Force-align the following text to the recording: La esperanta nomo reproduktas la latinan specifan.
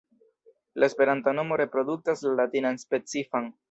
La 0.77 0.87
esperanta 0.93 1.35
nomo 1.41 1.61
reproduktas 1.63 2.27
la 2.31 2.37
latinan 2.43 2.85
specifan. 2.89 3.57